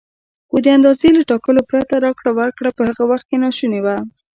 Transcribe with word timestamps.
خو 0.49 0.55
د 0.65 0.67
اندازې 0.77 1.07
له 1.17 1.21
ټاکلو 1.31 1.61
پرته 1.69 1.95
راکړه 2.05 2.31
ورکړه 2.39 2.69
په 2.77 2.81
هغه 2.89 3.03
وخت 3.11 3.25
کې 3.29 3.41
ناشونې 3.43 3.79
وه. 3.85 3.97